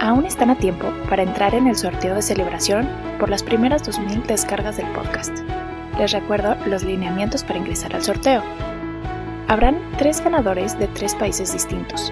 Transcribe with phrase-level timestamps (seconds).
[0.00, 4.24] Aún están a tiempo para entrar en el sorteo de celebración por las primeras 2.000
[4.24, 5.36] descargas del podcast.
[5.98, 8.42] Les recuerdo los lineamientos para ingresar al sorteo.
[9.46, 12.10] Habrán tres ganadores de tres países distintos.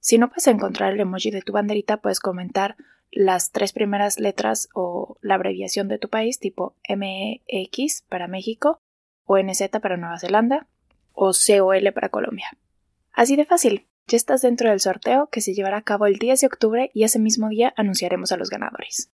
[0.00, 2.76] Si no puedes encontrar el emoji de tu banderita, puedes comentar
[3.10, 8.80] las tres primeras letras o la abreviación de tu país, tipo MEX para México,
[9.24, 10.66] o NZ para Nueva Zelanda,
[11.12, 12.50] o COL para Colombia.
[13.12, 13.86] Así de fácil.
[14.06, 17.04] Ya estás dentro del sorteo que se llevará a cabo el 10 de octubre y
[17.04, 19.10] ese mismo día anunciaremos a los ganadores.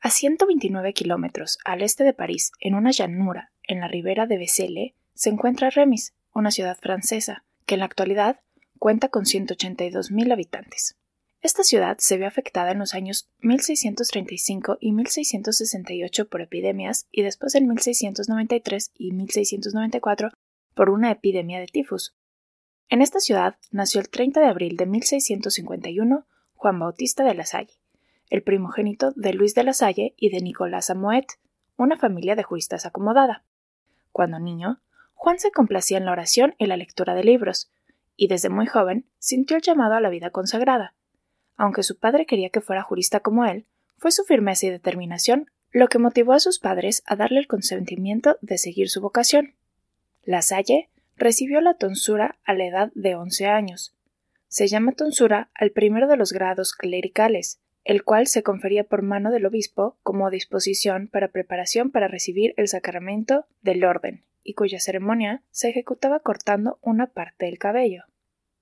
[0.00, 4.94] A 129 kilómetros al este de París, en una llanura en la ribera de Vesele,
[5.14, 8.40] se encuentra Remis, una ciudad francesa, que en la actualidad
[8.78, 10.98] cuenta con 182.000 habitantes.
[11.40, 17.54] Esta ciudad se vio afectada en los años 1635 y 1668 por epidemias y después
[17.54, 20.30] en 1693 y 1694
[20.74, 22.14] por una epidemia de tifus,
[22.88, 27.74] en esta ciudad nació el 30 de abril de 1651 Juan Bautista de la Salle,
[28.30, 31.26] el primogénito de Luis de la Salle y de Nicolás Amoet,
[31.76, 33.44] una familia de juristas acomodada.
[34.12, 34.80] Cuando niño,
[35.14, 37.70] Juan se complacía en la oración y la lectura de libros,
[38.16, 40.94] y desde muy joven sintió el llamado a la vida consagrada.
[41.56, 43.66] Aunque su padre quería que fuera jurista como él,
[43.98, 48.36] fue su firmeza y determinación lo que motivó a sus padres a darle el consentimiento
[48.40, 49.54] de seguir su vocación.
[50.22, 53.94] La Salle Recibió la tonsura a la edad de once años.
[54.48, 59.30] Se llama tonsura al primero de los grados clericales, el cual se confería por mano
[59.30, 65.42] del obispo como disposición para preparación para recibir el sacramento del orden, y cuya ceremonia
[65.50, 68.04] se ejecutaba cortando una parte del cabello.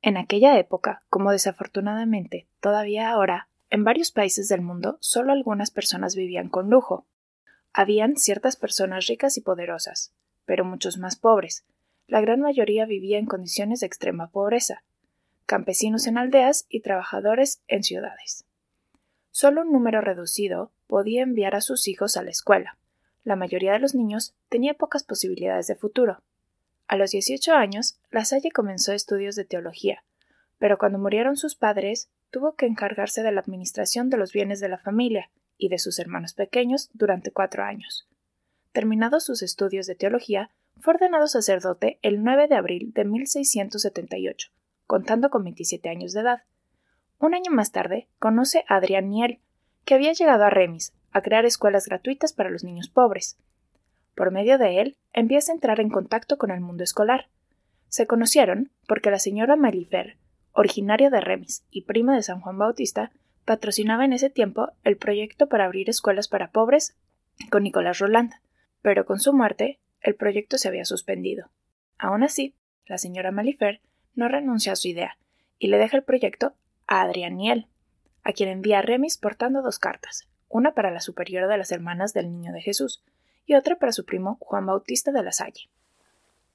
[0.02, 6.16] En aquella época, como desafortunadamente todavía ahora, en varios países del mundo solo algunas personas
[6.16, 7.06] vivían con lujo.
[7.72, 10.12] Habían ciertas personas ricas y poderosas,
[10.44, 11.64] pero muchos más pobres,
[12.12, 14.84] la gran mayoría vivía en condiciones de extrema pobreza,
[15.47, 18.45] campesinos en aldeas y trabajadores en ciudades.
[19.31, 22.77] Solo un número reducido podía enviar a sus hijos a la escuela.
[23.25, 26.23] La mayoría de los niños tenía pocas posibilidades de futuro.
[26.87, 30.05] A los 18 años, La Salle comenzó estudios de teología,
[30.59, 34.69] pero cuando murieron sus padres, tuvo que encargarse de la administración de los bienes de
[34.69, 38.06] la familia y de sus hermanos pequeños durante cuatro años.
[38.73, 40.50] Terminados sus estudios de teología,
[40.81, 44.50] fue ordenado sacerdote el 9 de abril de 1678,
[44.87, 46.43] contando con 27 años de edad.
[47.19, 49.41] Un año más tarde, conoce a Adrián Niel,
[49.84, 53.38] que había llegado a Remis a crear escuelas gratuitas para los niños pobres.
[54.15, 57.28] Por medio de él, empieza a entrar en contacto con el mundo escolar.
[57.88, 60.16] Se conocieron porque la señora Malifer,
[60.53, 63.12] originaria de Remis y prima de San Juan Bautista,
[63.44, 66.97] patrocinaba en ese tiempo el proyecto para abrir escuelas para pobres
[67.50, 68.32] con Nicolás Roland,
[68.82, 71.50] pero con su muerte el proyecto se había suspendido.
[71.98, 72.54] Aún así,
[72.86, 73.80] la señora Malifer
[74.14, 75.18] no renuncia a su idea
[75.58, 76.54] y le deja el proyecto
[76.86, 77.68] a Adrián Niel,
[78.24, 82.30] a quien envía Remis portando dos cartas, una para la superiora de las hermanas del
[82.30, 83.02] Niño de Jesús
[83.46, 85.68] y otra para su primo Juan Bautista de la Salle.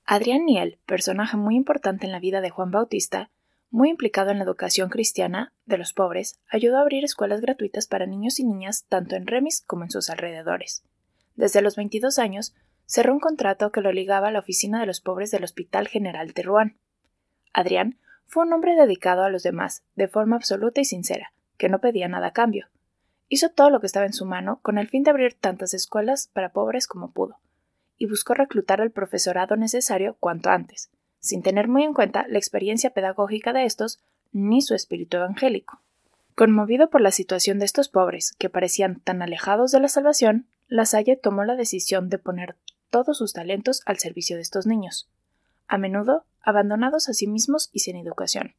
[0.06, 3.30] Adrián Niel, personaje muy importante en la vida de Juan Bautista,
[3.70, 8.06] muy implicado en la educación cristiana de los pobres, ayudó a abrir escuelas gratuitas para
[8.06, 10.84] niños y niñas tanto en Remis como en sus alrededores.
[11.36, 12.56] Desde los 22 años
[12.88, 16.32] cerró un contrato que lo ligaba a la oficina de los pobres del Hospital General
[16.32, 16.78] de Rouen.
[17.54, 21.80] Adrián fue un hombre dedicado a los demás, de forma absoluta y sincera, que no
[21.80, 22.68] pedía nada a cambio.
[23.30, 26.30] Hizo todo lo que estaba en su mano con el fin de abrir tantas escuelas
[26.34, 27.40] para pobres como pudo,
[27.98, 30.90] y buscó reclutar el profesorado necesario cuanto antes,
[31.20, 34.00] sin tener muy en cuenta la experiencia pedagógica de estos
[34.32, 35.82] ni su espíritu evangélico.
[36.36, 40.86] Conmovido por la situación de estos pobres, que parecían tan alejados de la salvación, La
[40.86, 42.56] Salle tomó la decisión de poner
[42.90, 45.08] todos sus talentos al servicio de estos niños,
[45.68, 48.56] a menudo abandonados a sí mismos y sin educación.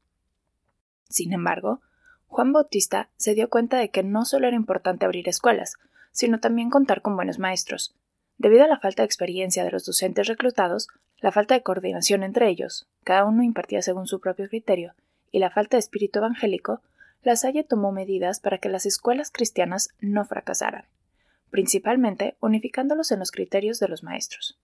[1.09, 1.81] Sin embargo,
[2.27, 5.77] Juan Bautista se dio cuenta de que no solo era importante abrir escuelas,
[6.13, 7.95] sino también contar con buenos maestros.
[8.37, 10.89] Debido a la falta de experiencia de los docentes reclutados,
[11.21, 14.95] la falta de coordinación entre ellos, cada uno impartía según su propio criterio,
[15.33, 16.81] y la falta de espíritu evangélico,
[17.23, 20.85] la Salle tomó medidas para que las escuelas cristianas no fracasaran,
[21.51, 24.59] principalmente unificándolos en los criterios de los maestros.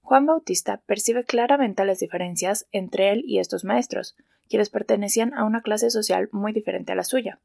[0.00, 4.16] Juan Bautista percibe claramente las diferencias entre él y estos maestros,
[4.48, 7.40] quienes pertenecían a una clase social muy diferente a la suya.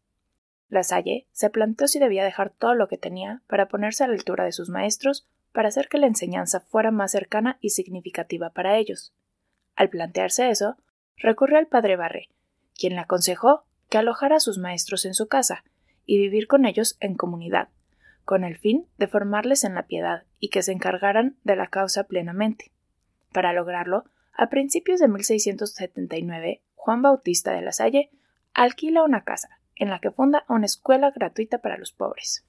[0.70, 4.14] La Salle se planteó si debía dejar todo lo que tenía para ponerse a la
[4.14, 8.78] altura de sus maestros para hacer que la enseñanza fuera más cercana y significativa para
[8.78, 9.14] ellos.
[9.76, 10.76] Al plantearse eso,
[11.16, 12.30] recurrió al padre Barré,
[12.78, 15.64] quien le aconsejó que alojara a sus maestros en su casa
[16.06, 17.70] y vivir con ellos en comunidad,
[18.28, 22.04] con el fin de formarles en la piedad y que se encargaran de la causa
[22.04, 22.74] plenamente.
[23.32, 24.04] Para lograrlo,
[24.34, 28.12] a principios de 1679, Juan Bautista de la Salle
[28.54, 32.46] alquila una casa, en la que funda una escuela gratuita para los pobres.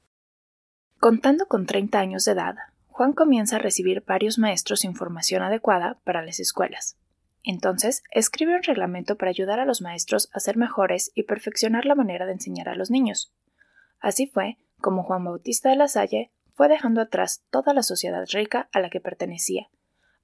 [0.98, 2.56] Contando con 30 años de edad,
[2.88, 6.98] Juan comienza a recibir varios maestros sin formación adecuada para las escuelas.
[7.44, 11.94] Entonces, escribe un reglamento para ayudar a los maestros a ser mejores y perfeccionar la
[11.94, 13.32] manera de enseñar a los niños.
[14.00, 18.68] Así fue como Juan Bautista de la Salle fue dejando atrás toda la sociedad rica
[18.72, 19.68] a la que pertenecía,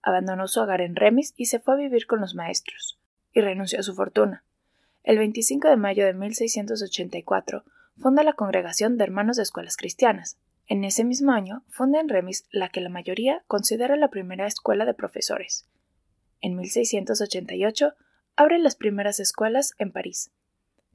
[0.02, 2.98] abandonó su hogar en Remis y se fue a vivir con los maestros,
[3.32, 4.44] y renunció a su fortuna.
[5.02, 7.64] El 25 de mayo de 1684
[7.98, 10.38] funda la Congregación de Hermanos de Escuelas Cristianas.
[10.66, 14.86] En ese mismo año funda en Remis la que la mayoría considera la primera escuela
[14.86, 15.68] de profesores.
[16.40, 17.94] En 1688
[18.36, 20.32] abre las primeras escuelas en París,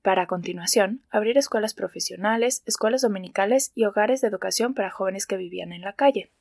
[0.02, 5.38] para a continuación abrir escuelas profesionales, escuelas dominicales y hogares de educación para jóvenes que
[5.38, 6.32] vivían en la calle.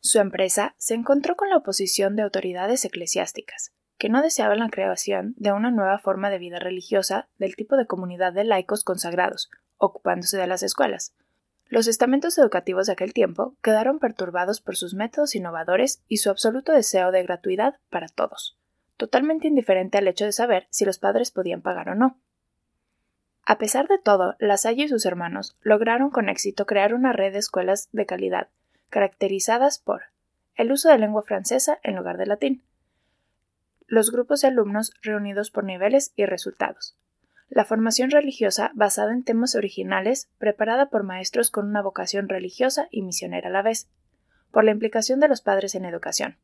[0.00, 5.34] Su empresa se encontró con la oposición de autoridades eclesiásticas, que no deseaban la creación
[5.36, 9.48] de una nueva forma de vida religiosa del tipo de comunidad de laicos consagrados,
[9.78, 11.14] ocupándose de las escuelas.
[11.66, 16.72] Los estamentos educativos de aquel tiempo quedaron perturbados por sus métodos innovadores y su absoluto
[16.72, 18.58] deseo de gratuidad para todos,
[18.96, 22.20] totalmente indiferente al hecho de saber si los padres podían pagar o no.
[23.44, 27.32] A pesar de todo, La Salle y sus hermanos lograron con éxito crear una red
[27.32, 28.48] de escuelas de calidad,
[28.88, 30.02] caracterizadas por
[30.54, 32.62] el uso de lengua francesa en lugar de latín,
[33.86, 36.96] los grupos de alumnos reunidos por niveles y resultados,
[37.48, 43.02] la formación religiosa basada en temas originales, preparada por maestros con una vocación religiosa y
[43.02, 43.88] misionera a la vez,
[44.50, 46.38] por la implicación de los padres en educación.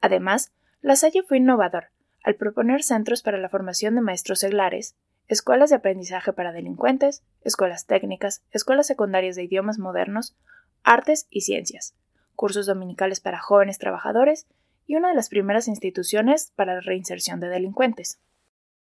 [0.00, 1.88] Además, La Salle fue innovador
[2.22, 4.96] al proponer centros para la formación de maestros seglares,
[5.32, 10.36] escuelas de aprendizaje para delincuentes, escuelas técnicas, escuelas secundarias de idiomas modernos,
[10.82, 11.94] artes y ciencias,
[12.36, 14.46] cursos dominicales para jóvenes trabajadores
[14.86, 18.20] y una de las primeras instituciones para la reinserción de delincuentes.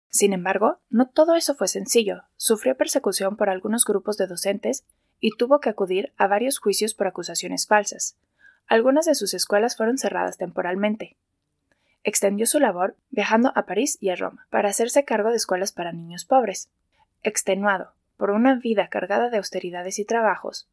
[0.09, 2.24] Sin embargo, no todo eso fue sencillo.
[2.36, 4.83] Sufrió persecución por algunos grupos de docentes
[5.21, 8.18] y tuvo que acudir a varios juicios por acusaciones falsas.
[8.68, 11.15] Algunas de sus escuelas fueron cerradas temporalmente,
[12.03, 15.92] extendió su labor viajando a París y a Roma para hacerse cargo de escuelas para
[15.92, 16.69] niños pobres.
[17.24, 20.69] Extenuado por una vida cargada de austeridades y trabajos,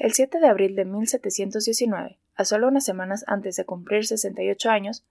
[0.00, 5.04] el 7 de abril de 1719, a solo unas semanas antes de cumplir 68 años,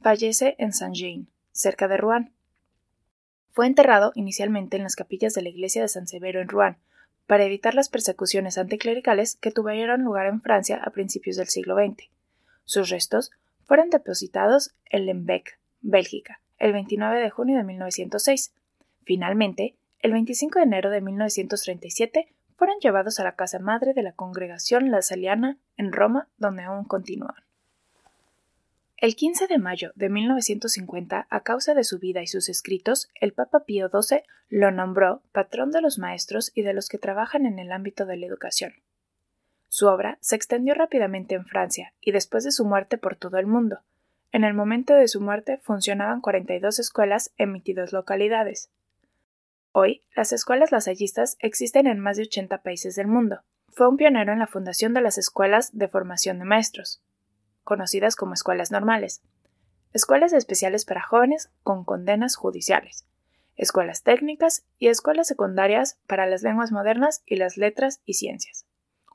[0.00, 2.32] fallece en Saint-Jean, cerca de Rouen.
[3.52, 6.76] Fue enterrado inicialmente en las capillas de la iglesia de San Severo en Rouen,
[7.28, 12.10] para evitar las persecuciones anticlericales que tuvieron lugar en Francia a principios del siglo XX.
[12.64, 13.30] Sus restos
[13.66, 18.52] fueron depositados en Lembeck, Bélgica, el 29 de junio de 1906.
[19.04, 24.12] Finalmente, el 25 de enero de 1937, fueron llevados a la casa madre de la
[24.12, 27.34] congregación La Saliana en Roma, donde aún continúan.
[28.98, 33.34] El 15 de mayo de 1950, a causa de su vida y sus escritos, el
[33.34, 37.58] Papa Pío XII lo nombró patrón de los maestros y de los que trabajan en
[37.58, 38.72] el ámbito de la educación.
[39.76, 43.46] Su obra se extendió rápidamente en Francia y después de su muerte por todo el
[43.46, 43.80] mundo.
[44.32, 48.70] En el momento de su muerte funcionaban 42 escuelas en 22 localidades.
[49.72, 53.42] Hoy, las escuelas lasallistas existen en más de 80 países del mundo.
[53.68, 57.02] Fue un pionero en la fundación de las escuelas de formación de maestros,
[57.62, 59.20] conocidas como escuelas normales,
[59.92, 63.06] escuelas especiales para jóvenes con condenas judiciales,
[63.56, 68.66] escuelas técnicas y escuelas secundarias para las lenguas modernas y las letras y ciencias.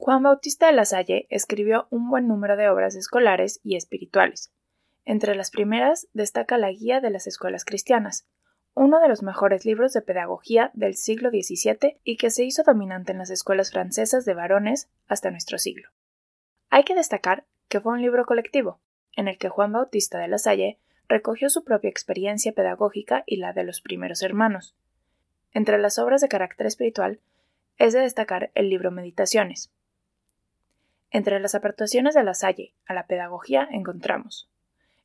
[0.03, 4.51] Juan Bautista de la Salle escribió un buen número de obras escolares y espirituales.
[5.05, 8.25] Entre las primeras destaca la Guía de las Escuelas Cristianas,
[8.73, 13.11] uno de los mejores libros de pedagogía del siglo XVII y que se hizo dominante
[13.11, 15.89] en las escuelas francesas de varones hasta nuestro siglo.
[16.71, 18.79] Hay que destacar que fue un libro colectivo,
[19.15, 20.79] en el que Juan Bautista de la Salle
[21.09, 24.75] recogió su propia experiencia pedagógica y la de los primeros hermanos.
[25.51, 27.19] Entre las obras de carácter espiritual
[27.77, 29.71] es de destacar el libro Meditaciones,
[31.11, 34.49] Entre las aportaciones de la Salle a la pedagogía encontramos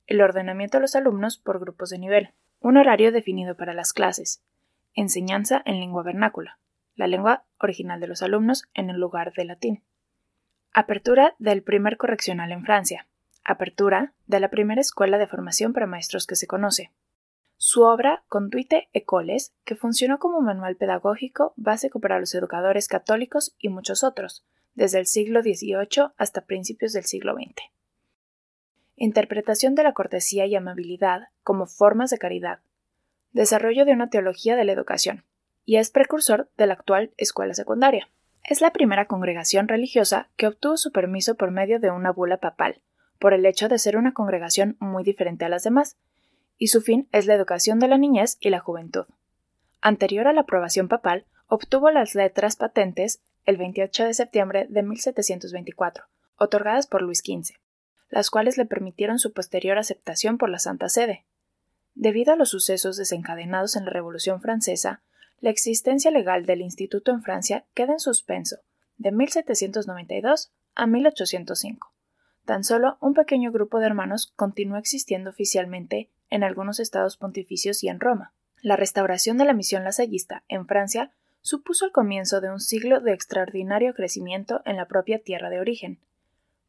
[0.07, 4.41] el ordenamiento de los alumnos por grupos de nivel, un horario definido para las clases,
[4.95, 6.59] enseñanza en lengua vernácula,
[6.95, 9.83] la lengua original de los alumnos en el lugar de latín,
[10.73, 13.09] apertura del primer correccional en Francia,
[13.43, 16.93] apertura de la primera escuela de formación para maestros que se conoce,
[17.57, 23.71] su obra Conduite Ecoles, que funcionó como manual pedagógico básico para los educadores católicos y
[23.71, 24.45] muchos otros,
[24.77, 27.65] desde el siglo XVIII hasta principios del siglo XX.
[28.95, 32.61] Interpretación de la cortesía y amabilidad como formas de caridad.
[33.33, 35.25] Desarrollo de una teología de la educación.
[35.65, 38.09] Y es precursor de la actual escuela secundaria.
[38.45, 42.81] Es la primera congregación religiosa que obtuvo su permiso por medio de una bula papal,
[43.19, 45.97] por el hecho de ser una congregación muy diferente a las demás,
[46.59, 49.07] y su fin es la educación de la niñez y la juventud.
[49.81, 56.05] Anterior a la aprobación papal, obtuvo las letras patentes el 28 de septiembre de 1724,
[56.37, 57.57] otorgadas por Luis XV,
[58.11, 61.25] las cuales le permitieron su posterior aceptación por la Santa Sede.
[61.95, 65.03] Debido a los sucesos desencadenados en la Revolución Francesa,
[65.41, 68.57] la existencia legal del instituto en Francia queda en suspenso
[68.99, 71.93] de 1792 a 1805.
[72.45, 77.89] Tan solo un pequeño grupo de hermanos continuó existiendo oficialmente en algunos estados pontificios y
[77.89, 78.35] en Roma.
[78.63, 81.13] La restauración de la misión lasallista en Francia
[81.47, 86.01] supuso el comienzo de un siglo de extraordinario crecimiento en la propia tierra de origen.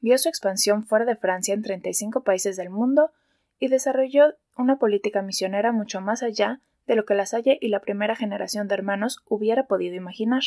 [0.01, 3.11] Vio su expansión fuera de Francia en 35 países del mundo
[3.57, 7.81] y desarrolló una política misionera mucho más allá de lo que La Salle y la
[7.81, 10.43] primera generación de hermanos hubiera podido imaginar.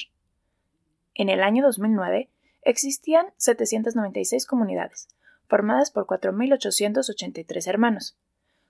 [1.14, 2.30] En el año 2009
[2.62, 5.08] existían 796 comunidades,
[5.48, 8.16] formadas por 4.883 hermanos,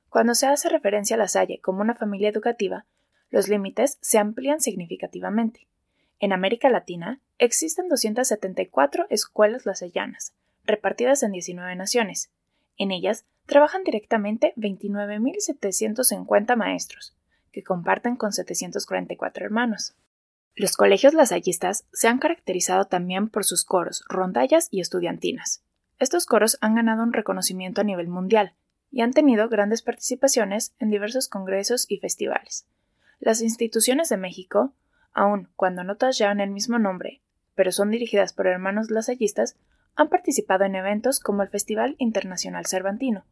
[0.09, 2.87] cuando se hace referencia a la Salle como una familia educativa,
[3.31, 5.67] los límites se amplían significativamente.
[6.19, 10.35] En América Latina existen 274 escuelas lasallanas,
[10.65, 12.31] repartidas en 19 naciones.
[12.77, 17.17] En ellas trabajan directamente 29.750 maestros,
[17.53, 19.95] que comparten con 744 hermanos.
[20.55, 25.63] Los colegios lasallistas se han caracterizado también por sus coros, rondallas y estudiantinas.
[25.99, 28.55] Estos coros han ganado un reconocimiento a nivel mundial,
[28.91, 32.67] y han tenido grandes participaciones en diversos congresos y festivales.
[33.21, 34.73] Las instituciones de México,
[35.13, 37.21] aun cuando no llevan el mismo nombre,
[37.55, 39.59] pero son dirigidas por hermanos lasallistas,
[39.95, 43.27] han participado en eventos como el Festival Internacional Cervantino,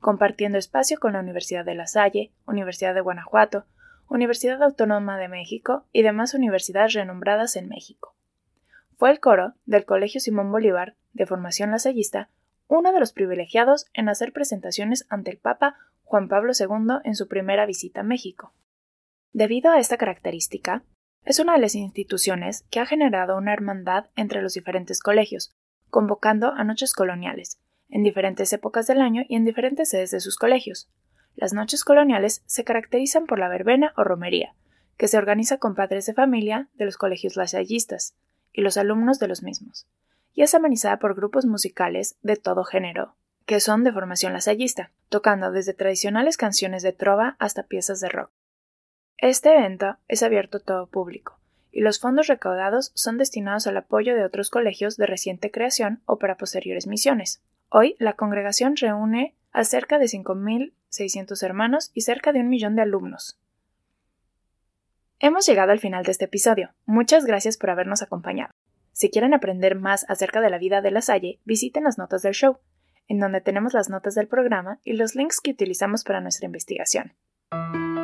[0.00, 3.66] compartiendo espacio con la Universidad de La Salle, Universidad de Guanajuato,
[4.08, 8.14] Universidad Autónoma de México y demás universidades renombradas en México.
[8.96, 12.30] Fue el coro del Colegio Simón Bolívar, de formación lasallista,
[12.66, 17.28] uno de los privilegiados en hacer presentaciones ante el Papa Juan Pablo II en su
[17.28, 18.54] primera visita a México.
[19.34, 20.82] Debido a esta característica,
[21.26, 25.54] es una de las instituciones que ha generado una hermandad entre los diferentes colegios,
[25.90, 27.60] convocando a noches coloniales,
[27.90, 30.88] en diferentes épocas del año y en diferentes sedes de sus colegios.
[31.34, 34.54] Las noches coloniales se caracterizan por la verbena o romería,
[34.96, 38.16] que se organiza con padres de familia de los colegios lasallistas
[38.54, 39.86] y los alumnos de los mismos
[40.34, 45.52] y es amenizada por grupos musicales de todo género, que son de formación lasallista, tocando
[45.52, 48.30] desde tradicionales canciones de trova hasta piezas de rock.
[49.24, 51.40] Este evento es abierto a todo público,
[51.72, 56.18] y los fondos recaudados son destinados al apoyo de otros colegios de reciente creación o
[56.18, 57.42] para posteriores misiones.
[57.70, 62.82] Hoy, la congregación reúne a cerca de 5.600 hermanos y cerca de un millón de
[62.82, 63.40] alumnos.
[65.20, 66.74] Hemos llegado al final de este episodio.
[66.84, 68.52] Muchas gracias por habernos acompañado.
[68.92, 72.34] Si quieren aprender más acerca de la vida de la Salle, visiten las notas del
[72.34, 72.58] show,
[73.08, 77.14] en donde tenemos las notas del programa y los links que utilizamos para nuestra investigación.